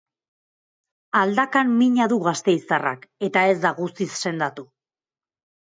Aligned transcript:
Aldakan 1.19 1.75
mina 1.83 2.09
du 2.15 2.17
gasteiztarrak 2.29 3.07
eta 3.29 3.47
ez 3.53 3.55
da 3.69 3.75
guztiz 3.85 4.11
sendatu. 4.25 4.69